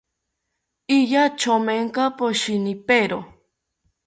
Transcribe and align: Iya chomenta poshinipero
Iya 0.97 1.23
chomenta 1.39 2.03
poshinipero 2.17 3.19